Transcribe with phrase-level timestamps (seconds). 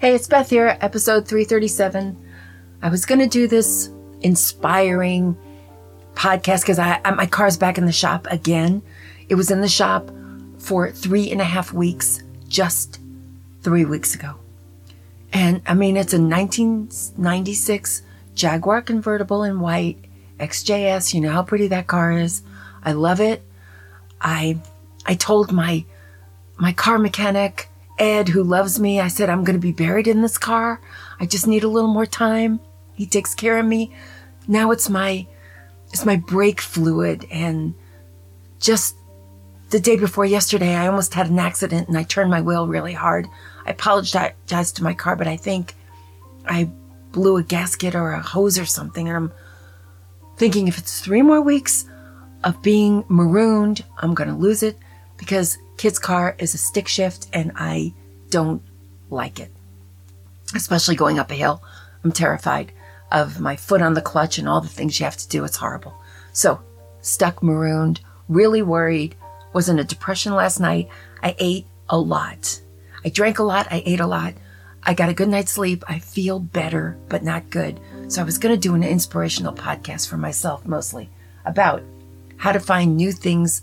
[0.00, 2.16] Hey, it's Beth here, episode 337.
[2.80, 3.90] I was going to do this
[4.22, 5.36] inspiring
[6.14, 8.80] podcast because I, my car's back in the shop again.
[9.28, 10.10] It was in the shop
[10.56, 12.98] for three and a half weeks just
[13.60, 14.36] three weeks ago.
[15.34, 18.00] And I mean, it's a 1996
[18.34, 19.98] Jaguar convertible in white
[20.38, 21.12] XJS.
[21.12, 22.42] You know how pretty that car is.
[22.82, 23.42] I love it.
[24.18, 24.60] I
[25.04, 25.84] I told my
[26.56, 27.69] my car mechanic
[28.00, 30.80] Ed, who loves me, I said, I'm going to be buried in this car.
[31.20, 32.58] I just need a little more time.
[32.94, 33.94] He takes care of me.
[34.48, 35.26] Now it's my,
[35.92, 37.26] it's my brake fluid.
[37.30, 37.74] And
[38.58, 38.96] just
[39.68, 42.94] the day before yesterday, I almost had an accident and I turned my wheel really
[42.94, 43.26] hard.
[43.66, 45.74] I apologized to my car, but I think
[46.46, 46.70] I
[47.12, 49.08] blew a gasket or a hose or something.
[49.08, 49.32] And I'm
[50.38, 51.84] thinking if it's three more weeks
[52.44, 54.78] of being marooned, I'm going to lose it
[55.18, 57.94] because kid's car is a stick shift and I
[58.30, 58.62] don't
[59.10, 59.52] like it.
[60.54, 61.62] Especially going up a hill.
[62.02, 62.72] I'm terrified
[63.12, 65.44] of my foot on the clutch and all the things you have to do.
[65.44, 65.94] It's horrible.
[66.32, 66.60] So,
[67.00, 69.16] stuck marooned, really worried,
[69.52, 70.88] was in a depression last night.
[71.22, 72.60] I ate a lot.
[73.04, 73.66] I drank a lot.
[73.70, 74.34] I ate a lot.
[74.82, 75.84] I got a good night's sleep.
[75.88, 77.80] I feel better, but not good.
[78.08, 81.10] So I was going to do an inspirational podcast for myself mostly
[81.44, 81.82] about
[82.38, 83.62] how to find new things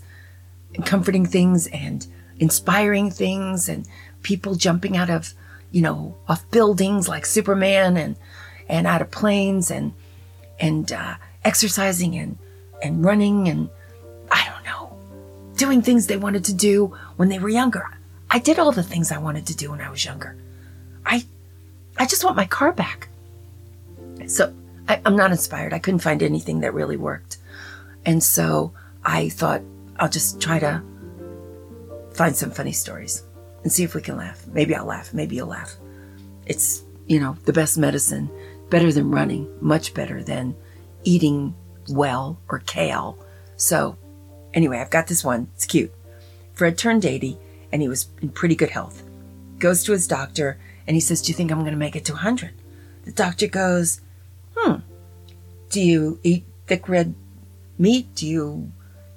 [0.84, 2.06] comforting things and
[2.38, 3.86] inspiring things and
[4.22, 5.34] people jumping out of,
[5.70, 8.16] you know, off buildings like Superman and,
[8.68, 9.92] and out of planes and,
[10.58, 12.38] and, uh, exercising and,
[12.82, 13.70] and running and
[14.30, 14.98] I don't know,
[15.56, 17.86] doing things they wanted to do when they were younger.
[18.30, 20.36] I did all the things I wanted to do when I was younger.
[21.06, 21.24] I,
[21.96, 23.08] I just want my car back.
[24.26, 24.52] So
[24.88, 25.72] I, I'm not inspired.
[25.72, 27.38] I couldn't find anything that really worked.
[28.04, 28.72] And so
[29.04, 29.62] I thought,
[29.98, 30.82] I'll just try to
[32.12, 33.22] find some funny stories
[33.62, 34.46] and see if we can laugh.
[34.46, 35.12] Maybe I'll laugh.
[35.12, 35.74] Maybe you'll laugh.
[36.46, 38.30] It's, you know, the best medicine,
[38.70, 40.54] better than running, much better than
[41.04, 41.54] eating
[41.88, 43.18] well or kale.
[43.56, 43.96] So,
[44.54, 45.48] anyway, I've got this one.
[45.54, 45.92] It's cute.
[46.54, 47.38] Fred turned 80
[47.72, 49.02] and he was in pretty good health.
[49.58, 52.04] Goes to his doctor and he says, Do you think I'm going to make it
[52.06, 52.52] to 100?
[53.04, 54.00] The doctor goes,
[54.56, 54.76] Hmm,
[55.70, 57.14] do you eat thick red
[57.78, 58.14] meat?
[58.14, 58.72] Do you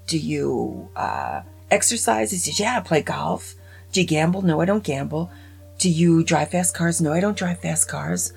[0.08, 2.32] do you uh, exercise?
[2.32, 3.56] He says, Yeah, I play golf.
[3.92, 4.42] Do you gamble?
[4.42, 5.32] No, I don't gamble.
[5.78, 7.02] Do you drive fast cars?
[7.02, 8.34] No, I don't drive fast cars.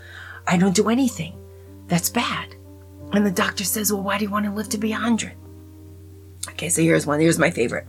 [0.46, 1.34] I don't do anything.
[1.86, 2.54] That's bad.
[3.12, 5.32] And the doctor says, Well, why do you want to live to be 100?
[6.50, 7.20] Okay, so here's one.
[7.20, 7.86] Here's my favorite.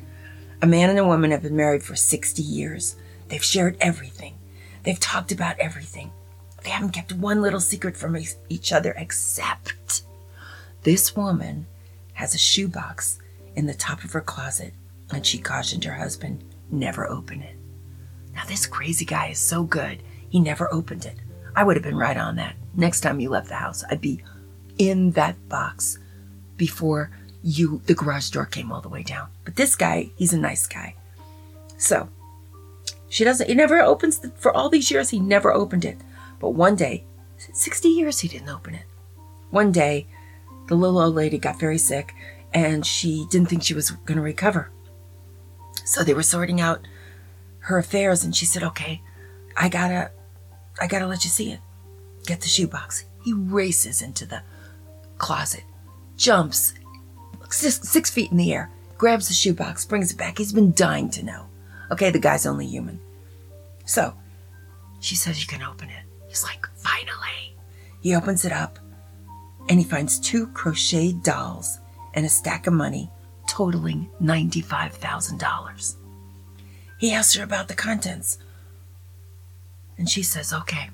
[0.61, 2.95] A man and a woman have been married for 60 years.
[3.27, 4.35] They've shared everything.
[4.83, 6.11] They've talked about everything.
[6.63, 8.17] They haven't kept one little secret from
[8.49, 10.03] each other except
[10.83, 11.65] this woman
[12.13, 13.19] has a shoebox
[13.55, 14.73] in the top of her closet,
[15.11, 17.55] and she cautioned her husband never open it.
[18.33, 21.15] Now, this crazy guy is so good, he never opened it.
[21.55, 22.55] I would have been right on that.
[22.75, 24.21] Next time you left the house, I'd be
[24.77, 25.99] in that box
[26.57, 27.11] before
[27.41, 29.29] you the garage door came all the way down.
[29.45, 30.95] But this guy, he's a nice guy.
[31.77, 32.09] So,
[33.07, 35.97] she doesn't he never opens the, for all these years he never opened it.
[36.39, 37.05] But one day,
[37.37, 38.85] 60 years he didn't open it.
[39.51, 40.07] One day,
[40.67, 42.13] the little old lady got very sick
[42.53, 44.71] and she didn't think she was going to recover.
[45.85, 46.85] So they were sorting out
[47.59, 49.01] her affairs and she said, "Okay,
[49.55, 50.11] I got to
[50.81, 51.59] I got to let you see it.
[52.25, 54.41] Get the shoebox." He races into the
[55.17, 55.63] closet,
[56.17, 56.73] jumps
[57.49, 60.37] six, six feet in the air, grabs the shoebox, brings it back.
[60.37, 61.47] He's been dying to know.
[61.91, 62.99] Okay, the guy's only human.
[63.85, 64.13] So
[64.99, 66.03] she says, You can open it.
[66.27, 67.55] He's like, Finally.
[68.01, 68.77] He opens it up
[69.67, 71.79] and he finds two crocheted dolls
[72.13, 73.09] and a stack of money
[73.55, 75.95] totaling $95,000.
[76.97, 78.37] He asks her about the contents.
[79.97, 80.89] And she says, Okay,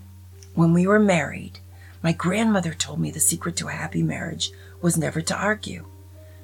[0.54, 1.60] when we were married,
[2.04, 5.88] my grandmother told me the secret to a happy marriage was never to argue.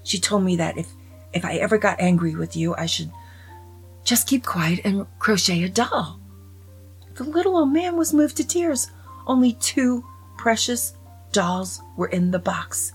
[0.03, 0.91] She told me that if,
[1.33, 3.11] if I ever got angry with you, I should
[4.03, 6.19] just keep quiet and crochet a doll.
[7.13, 8.89] The little old man was moved to tears.
[9.27, 10.03] Only two
[10.36, 10.94] precious
[11.31, 12.94] dolls were in the box.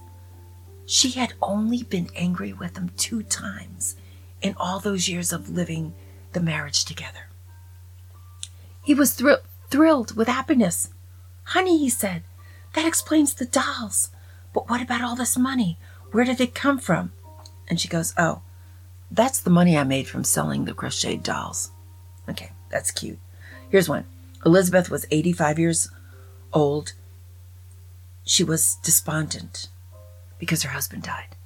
[0.87, 3.97] She had only been angry with him two times
[4.41, 5.95] in all those years of living
[6.33, 7.29] the marriage together.
[8.83, 10.91] He was thr- thrilled with happiness.
[11.45, 12.23] Honey, he said,
[12.75, 14.11] that explains the dolls.
[14.53, 15.79] But what about all this money?
[16.11, 17.13] Where did it come from?
[17.69, 18.43] And she goes, Oh,
[19.11, 21.71] that's the money I made from selling the crocheted dolls.
[22.29, 23.19] Okay, that's cute.
[23.71, 24.05] Here's one
[24.45, 25.91] Elizabeth was 85 years
[26.53, 26.93] old.
[28.25, 29.69] She was despondent
[30.43, 31.37] because her husband died.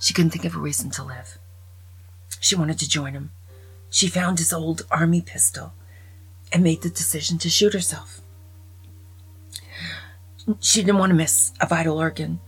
[0.00, 1.38] She couldn't think of a reason to live.
[2.40, 3.30] She wanted to join him.
[3.90, 5.72] She found his old army pistol
[6.52, 8.20] and made the decision to shoot herself.
[10.58, 12.40] She didn't want to miss a vital organ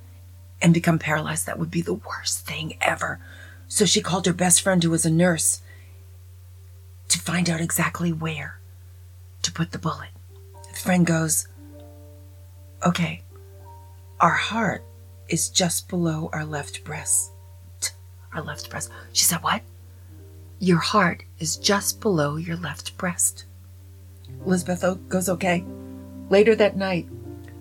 [0.61, 1.47] and become paralyzed.
[1.47, 3.21] That would be the worst thing ever.
[3.69, 5.63] So she called her best friend, who was a nurse,
[7.11, 8.59] to find out exactly where
[9.43, 10.11] to put the bullet.
[10.73, 11.47] The friend goes,
[12.85, 13.23] Okay,
[14.19, 14.85] our heart
[15.29, 17.33] is just below our left breast.
[18.33, 18.91] Our left breast.
[19.13, 19.63] She said, What?
[20.59, 23.45] Your heart is just below your left breast.
[24.45, 25.65] Elizabeth goes, Okay.
[26.31, 27.09] Later that night,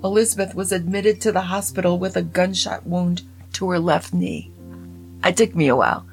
[0.03, 3.21] Elizabeth was admitted to the hospital with a gunshot wound
[3.53, 4.51] to her left knee.
[5.23, 6.05] It took me a while.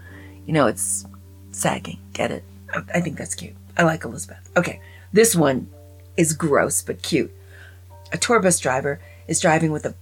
[0.46, 1.06] You know, it's
[1.50, 1.98] sagging.
[2.12, 2.44] Get it?
[2.94, 3.54] I think that's cute.
[3.76, 4.50] I like Elizabeth.
[4.56, 4.80] Okay,
[5.12, 5.68] this one
[6.16, 7.34] is gross but cute.
[8.12, 9.94] A tour bus driver is driving with a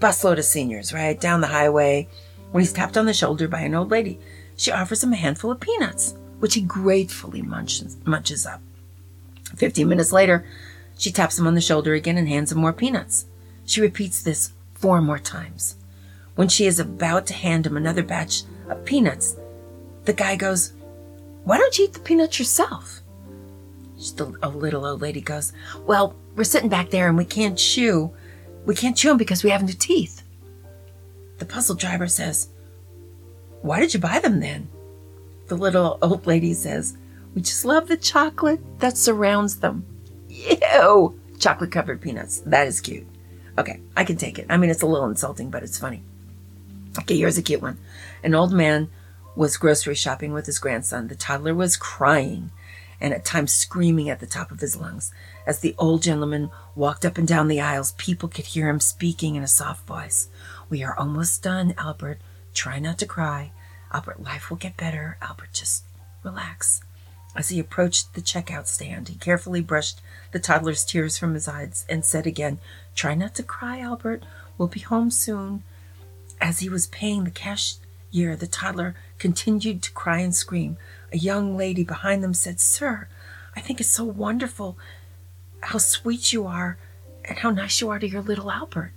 [0.00, 2.08] busload of seniors, right, down the highway
[2.50, 4.18] when he's tapped on the shoulder by an old lady.
[4.56, 8.60] She offers him a handful of peanuts, which he gratefully munches, munches up.
[9.56, 10.46] Fifteen minutes later,
[10.98, 13.26] she taps him on the shoulder again and hands him more peanuts.
[13.66, 15.76] She repeats this four more times.
[16.34, 19.36] When she is about to hand him another batch of peanuts,
[20.04, 20.72] the guy goes,
[21.44, 23.00] Why don't you eat the peanuts yourself?
[24.16, 25.52] The little old lady goes,
[25.86, 28.12] Well, we're sitting back there and we can't chew.
[28.64, 30.22] We can't chew them because we have no teeth.
[31.38, 32.48] The puzzle driver says,
[33.62, 34.68] Why did you buy them then?
[35.48, 36.96] The little old lady says,
[37.34, 39.84] We just love the chocolate that surrounds them.
[40.28, 41.20] Ew!
[41.38, 42.40] Chocolate covered peanuts.
[42.40, 43.06] That is cute.
[43.58, 44.46] Okay, I can take it.
[44.48, 46.02] I mean, it's a little insulting, but it's funny.
[47.00, 47.78] Okay, here's a cute one.
[48.22, 48.88] An old man
[49.36, 51.08] was grocery shopping with his grandson.
[51.08, 52.50] The toddler was crying
[53.04, 55.12] and at times screaming at the top of his lungs.
[55.46, 59.34] As the old gentleman walked up and down the aisles, people could hear him speaking
[59.34, 60.30] in a soft voice.
[60.70, 62.22] We are almost done, Albert.
[62.54, 63.52] Try not to cry.
[63.92, 65.18] Albert, life will get better.
[65.20, 65.84] Albert, just
[66.22, 66.80] relax.
[67.36, 70.00] As he approached the checkout stand, he carefully brushed
[70.32, 72.58] the toddler's tears from his eyes and said again,
[72.94, 74.22] Try not to cry, Albert.
[74.56, 75.62] We'll be home soon.
[76.40, 80.78] As he was paying the cashier, the toddler continued to cry and scream.
[81.14, 83.06] A young lady behind them said, Sir,
[83.54, 84.76] I think it's so wonderful
[85.60, 86.76] how sweet you are
[87.24, 88.90] and how nice you are to your little Albert.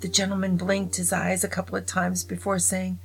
[0.00, 2.98] The gentleman blinked his eyes a couple of times before saying,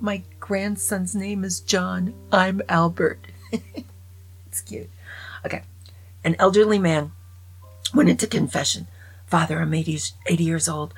[0.00, 2.14] My grandson's name is John.
[2.32, 3.26] I'm Albert.
[3.52, 4.88] it's cute.
[5.44, 5.60] Okay.
[6.24, 7.12] An elderly man
[7.92, 8.86] went into confession.
[9.26, 10.94] Father, I'm 80, 80 years old,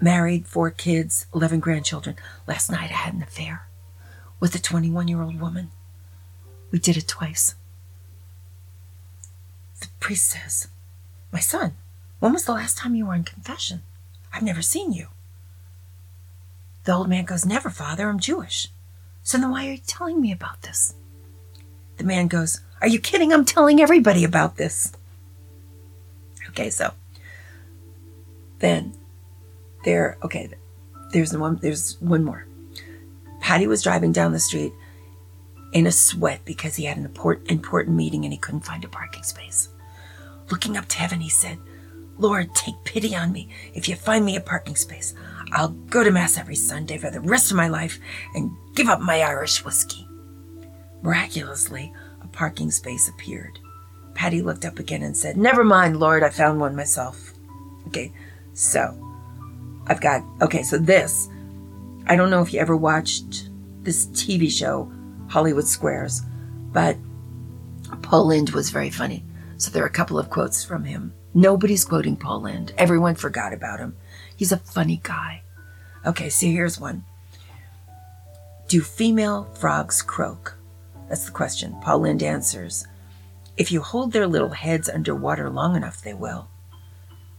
[0.00, 2.14] married, four kids, 11 grandchildren.
[2.46, 3.67] Last night I had an affair
[4.40, 5.70] with a 21 year old woman.
[6.70, 7.54] We did it twice.
[9.80, 10.68] The priest says,
[11.32, 11.74] My son,
[12.18, 13.82] when was the last time you were in confession?
[14.32, 15.08] I've never seen you.
[16.84, 18.68] The old man goes, Never, father, I'm Jewish.
[19.22, 20.94] So then why are you telling me about this?
[21.96, 23.32] The man goes, Are you kidding?
[23.32, 24.92] I'm telling everybody about this.
[26.50, 26.92] Okay, so
[28.58, 28.94] then
[29.84, 30.48] there, okay,
[31.12, 32.47] there's one, there's one more.
[33.48, 34.74] Patty was driving down the street
[35.72, 39.22] in a sweat because he had an important, meeting and he couldn't find a parking
[39.22, 39.70] space.
[40.50, 41.56] Looking up to heaven, he said,
[42.18, 43.48] Lord, take pity on me.
[43.72, 45.14] If you find me a parking space,
[45.50, 47.98] I'll go to Mass every Sunday for the rest of my life
[48.34, 50.06] and give up my Irish whiskey.
[51.00, 51.90] Miraculously,
[52.20, 53.58] a parking space appeared.
[54.12, 57.32] Patty looked up again and said, Never mind, Lord, I found one myself.
[57.86, 58.12] Okay,
[58.52, 58.94] so
[59.86, 61.30] I've got, okay, so this,
[62.08, 63.50] I don't know if you ever watched
[63.82, 64.90] this TV show,
[65.28, 66.22] Hollywood Squares,
[66.72, 66.96] but
[68.00, 69.24] Paul Lynde was very funny.
[69.58, 71.12] So there are a couple of quotes from him.
[71.34, 72.72] Nobody's quoting Paul Lynde.
[72.78, 73.94] Everyone forgot about him.
[74.34, 75.42] He's a funny guy.
[76.06, 77.04] Okay, so here's one.
[78.68, 80.56] Do female frogs croak?
[81.08, 81.76] That's the question.
[81.82, 82.86] Paul Lynde answers,
[83.58, 86.48] If you hold their little heads under water long enough, they will.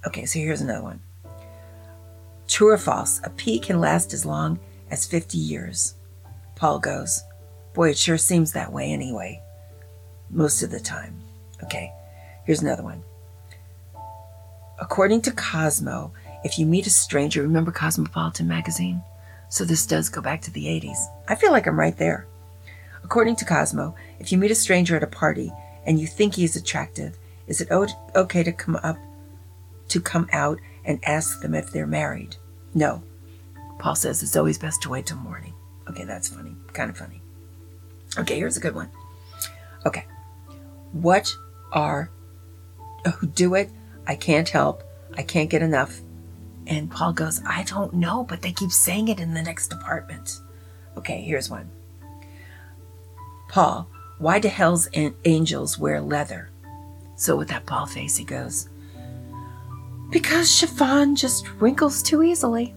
[0.06, 1.02] Okay, so here's another one.
[2.60, 4.60] True or false, a pea can last as long
[4.92, 5.96] as 50 years.
[6.58, 7.24] Paul goes,
[7.74, 9.42] Boy, it sure seems that way anyway.
[10.30, 11.22] Most of the time.
[11.64, 11.90] Okay,
[12.44, 13.02] here's another one.
[14.78, 16.12] According to Cosmo,
[16.44, 19.04] if you meet a stranger, remember Cosmopolitan magazine?
[19.48, 20.98] So this does go back to the 80s.
[21.30, 22.28] I feel like I'm right there.
[23.06, 25.50] According to Cosmo, if you meet a stranger at a party
[25.86, 28.98] and you think he is attractive, is it okay to come up
[29.88, 32.36] to come out and ask them if they're married?
[32.74, 33.04] No.
[33.80, 35.54] Paul says it's always best to wait till morning.
[35.90, 36.56] Okay, that's funny.
[36.74, 37.22] Kind of funny.
[38.18, 38.90] Okay, here's a good one.
[39.86, 40.06] Okay.
[40.92, 41.34] What
[41.72, 42.12] are
[43.06, 43.70] uh, who do it?
[44.08, 44.84] I can't help.
[45.16, 46.02] I can't get enough.
[46.68, 50.40] And Paul goes, I don't know, but they keep saying it in the next apartment.
[50.98, 51.72] Okay, here's one.
[53.48, 53.88] Paul,
[54.20, 54.90] Why do hell's
[55.26, 56.50] angels wear leather?
[57.16, 58.69] So with that ball face, he goes,
[60.10, 62.74] Because chiffon just wrinkles too easily.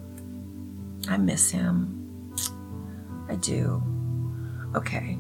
[1.08, 2.34] I miss him.
[3.28, 3.82] I do.
[4.74, 5.18] Okay.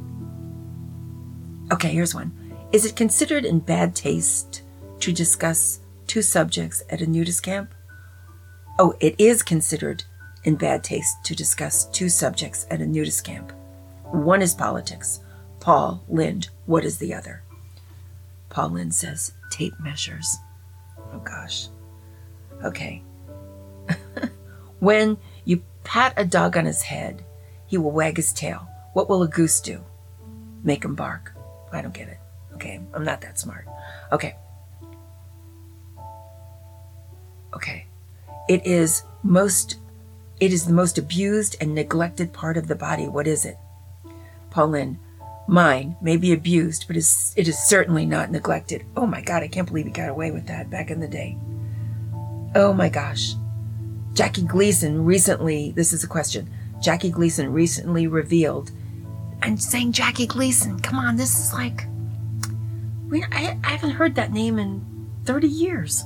[1.72, 2.32] Okay, here's one.
[2.72, 4.62] Is it considered in bad taste
[5.00, 7.74] to discuss two subjects at a nudist camp?
[8.78, 10.04] Oh, it is considered
[10.44, 13.52] in bad taste to discuss two subjects at a nudist camp.
[14.04, 15.20] One is politics.
[15.60, 17.42] Paul Lynde, what is the other?
[18.50, 20.36] Paul Lynde says tape measures.
[21.14, 21.68] Oh gosh.
[22.64, 23.02] Okay.
[24.78, 27.24] when you pat a dog on his head,
[27.66, 28.68] he will wag his tail.
[28.92, 29.80] What will a goose do?
[30.62, 31.34] Make him bark.
[31.72, 32.18] I don't get it.
[32.54, 33.66] Okay, I'm not that smart.
[34.12, 34.36] Okay.
[37.54, 37.86] Okay.
[38.48, 39.78] It is most
[40.42, 43.06] it is the most abused and neglected part of the body.
[43.06, 43.56] What is it?
[44.50, 44.98] Paul Lynde,
[45.46, 48.84] mine may be abused, but is, it is certainly not neglected.
[48.96, 51.38] Oh my God, I can't believe he got away with that back in the day.
[52.54, 53.34] Oh my gosh.
[54.12, 56.50] Jackie Gleason recently, this is a question.
[56.82, 58.70] Jackie Gleason recently revealed,
[59.40, 61.86] I'm saying Jackie Gleason, come on, this is like,
[63.08, 64.84] we, I, I haven't heard that name in
[65.24, 66.04] 30 years.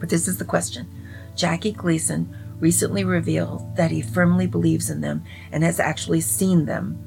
[0.00, 0.88] But this is the question.
[1.34, 6.98] Jackie Gleason recently revealed that he firmly believes in them and has actually seen them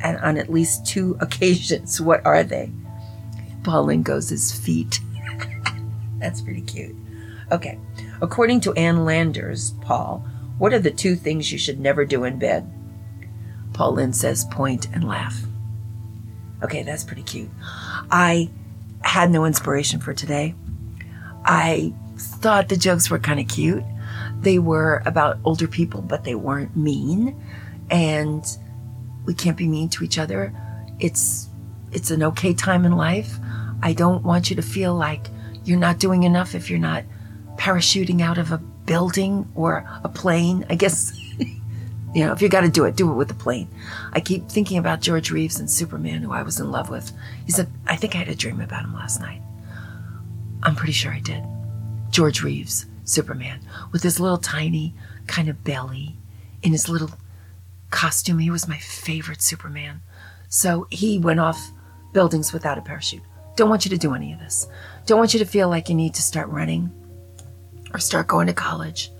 [0.00, 2.00] and on at least two occasions.
[2.00, 2.72] What are they?
[3.62, 4.98] Paul Lynde goes his feet.
[6.18, 6.96] That's pretty cute.
[7.52, 7.78] Okay.
[8.20, 10.24] According to Ann Landers, Paul,
[10.58, 12.72] what are the two things you should never do in bed?
[13.72, 15.42] Paul Lynde says point and laugh.
[16.62, 17.50] Okay, that's pretty cute.
[18.10, 18.50] I
[19.02, 20.54] had no inspiration for today.
[21.44, 23.84] I thought the jokes were kind of cute.
[24.40, 27.40] They were about older people, but they weren't mean.
[27.90, 28.44] And
[29.26, 30.54] we can't be mean to each other.
[30.98, 31.48] It's
[31.92, 33.38] it's an okay time in life.
[33.82, 35.28] I don't want you to feel like
[35.64, 37.04] you're not doing enough if you're not
[37.56, 40.64] parachuting out of a building or a plane.
[40.70, 41.12] I guess
[42.16, 43.68] you know, if you got to do it, do it with a plane.
[44.12, 47.12] I keep thinking about George Reeves and Superman, who I was in love with.
[47.44, 49.42] He said, I think I had a dream about him last night.
[50.62, 51.44] I'm pretty sure I did.
[52.10, 53.60] George Reeves, Superman,
[53.92, 54.94] with his little tiny
[55.26, 56.16] kind of belly
[56.62, 57.10] in his little
[57.90, 58.38] costume.
[58.38, 60.00] He was my favorite Superman.
[60.48, 61.70] So he went off
[62.14, 63.22] buildings without a parachute.
[63.56, 64.68] Don't want you to do any of this.
[65.04, 66.90] Don't want you to feel like you need to start running
[67.96, 69.10] or start going to college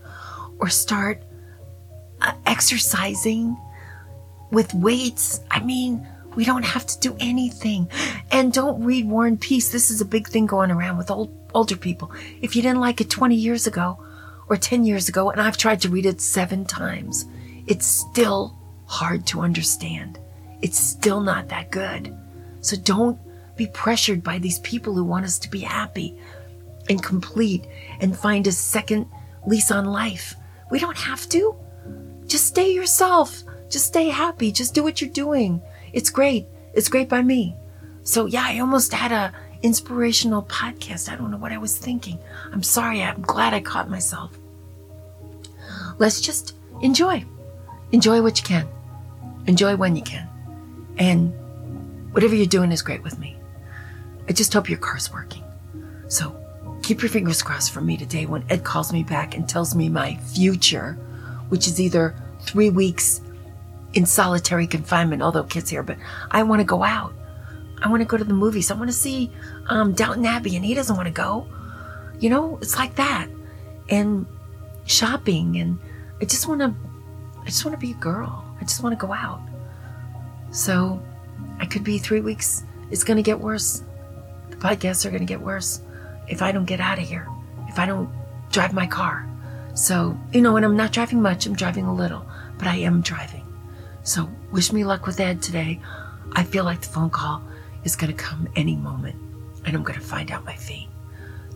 [0.59, 1.23] or start
[2.21, 3.57] uh, exercising
[4.51, 5.41] with weights.
[5.51, 7.89] I mean, we don't have to do anything.
[8.31, 9.73] And don't read War and Peace.
[9.73, 12.13] This is a big thing going around with old, older people.
[12.43, 13.99] If you didn't like it 20 years ago
[14.51, 17.25] or 10 years ago, and I've tried to read it seven times,
[17.67, 20.19] it's still hard to understand.
[20.61, 22.15] It's still not that good.
[22.61, 23.19] So don't
[23.57, 26.19] be pressured by these people who want us to be happy
[26.89, 27.67] and complete
[28.01, 29.07] and find a second
[29.47, 30.35] lease on life.
[30.71, 31.57] We don't have to.
[32.27, 33.43] Just stay yourself.
[33.69, 34.53] Just stay happy.
[34.53, 35.63] Just do what you're doing.
[35.93, 36.47] It's great.
[36.75, 37.57] It's great by me.
[38.03, 41.11] So yeah, I almost had a inspirational podcast.
[41.11, 42.19] I don't know what I was thinking.
[42.53, 43.03] I'm sorry.
[43.03, 44.37] I'm glad I caught myself.
[45.99, 47.25] Let's just enjoy.
[47.93, 48.69] Enjoy what you can.
[49.47, 50.29] Enjoy when you can.
[50.99, 51.33] And
[52.13, 53.37] whatever you're doing is great with me.
[54.29, 55.45] I just hope your car's working.
[56.09, 56.37] So
[56.87, 59.89] keep your fingers crossed for me today when Ed calls me back and tells me
[59.89, 60.93] my future,
[61.49, 63.21] which is either three weeks
[63.95, 65.97] in solitary confinement, although kids here, but
[66.31, 67.13] I want to go out.
[67.83, 68.71] I want to go to the movies.
[68.71, 69.33] I want to see
[69.67, 71.49] um, Downton Abbey, and he doesn't want to go.
[72.21, 73.27] You know, it's like that.
[73.89, 74.25] And
[74.85, 75.81] shopping, and
[76.21, 76.73] I just want to,
[77.43, 78.45] I just want to be a girl.
[78.61, 79.41] I just want to go out.
[80.53, 81.03] So
[81.59, 82.63] I could be three weeks.
[82.93, 83.83] It's going to get worse.
[84.51, 85.81] The podcasts are going to get worse
[86.29, 87.29] if I don't get out of here,
[87.69, 88.11] if I don't
[88.51, 89.29] drive my car.
[89.75, 92.27] So, you know, and I'm not driving much, I'm driving a little,
[92.59, 93.45] but I am driving.
[94.03, 95.81] So, wish me luck with Ed today.
[96.33, 97.43] I feel like the phone call
[97.85, 99.17] is going to come any moment,
[99.65, 100.89] and I'm going to find out my fate.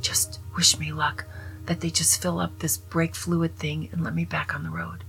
[0.01, 1.25] Just wish me luck
[1.67, 4.71] that they just fill up this brake fluid thing and let me back on the
[4.71, 5.05] road.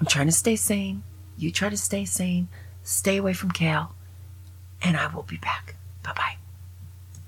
[0.00, 1.02] I'm trying to stay sane.
[1.36, 2.48] You try to stay sane.
[2.82, 3.94] Stay away from Kale.
[4.82, 5.76] And I will be back.
[6.02, 6.43] Bye bye.